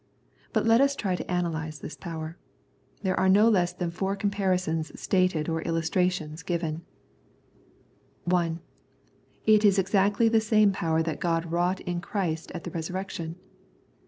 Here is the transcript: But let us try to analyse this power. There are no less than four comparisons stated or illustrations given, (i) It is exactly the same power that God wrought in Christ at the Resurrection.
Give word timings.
But 0.51 0.65
let 0.65 0.81
us 0.81 0.95
try 0.95 1.15
to 1.15 1.31
analyse 1.31 1.77
this 1.77 1.95
power. 1.95 2.35
There 3.03 3.19
are 3.19 3.29
no 3.29 3.47
less 3.49 3.71
than 3.71 3.91
four 3.91 4.15
comparisons 4.15 4.91
stated 4.99 5.47
or 5.47 5.61
illustrations 5.61 6.41
given, 6.41 6.81
(i) 8.25 8.55
It 9.45 9.63
is 9.63 9.77
exactly 9.77 10.27
the 10.27 10.41
same 10.41 10.71
power 10.71 11.03
that 11.03 11.19
God 11.19 11.51
wrought 11.51 11.81
in 11.81 12.01
Christ 12.01 12.49
at 12.55 12.63
the 12.63 12.71
Resurrection. 12.71 13.35